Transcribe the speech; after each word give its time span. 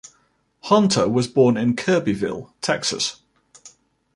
Hunter 0.63 1.07
was 1.07 1.27
born 1.27 1.57
in 1.57 1.75
Kirbyville, 1.75 2.51
Texas. 2.59 3.17